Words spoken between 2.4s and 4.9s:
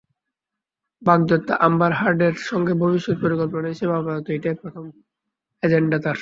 সঙ্গে ভবিষ্যৎ পরিকল্পনা হিসেবে আপাতত এটাই প্রথম